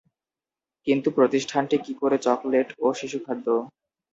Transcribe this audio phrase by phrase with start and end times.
[0.87, 3.47] কিন্তু প্রতিষ্ঠানটি কি করে চকলেট ও শিশুখাদ্য?